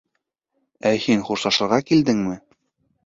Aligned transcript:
Ә 0.91 0.95
һин 1.05 1.21
хушлашырға 1.27 1.79
килдеңме? 1.91 2.41